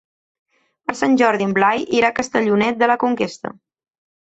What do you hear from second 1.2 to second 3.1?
Jordi en Blai irà a Castellonet de la